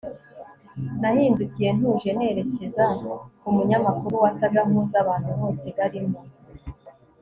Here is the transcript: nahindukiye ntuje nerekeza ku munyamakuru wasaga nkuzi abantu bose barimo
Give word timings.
nahindukiye 0.99 1.69
ntuje 1.77 2.09
nerekeza 2.17 2.85
ku 3.39 3.47
munyamakuru 3.55 4.15
wasaga 4.23 4.59
nkuzi 4.67 4.95
abantu 5.03 5.29
bose 5.39 5.65
barimo 5.77 6.19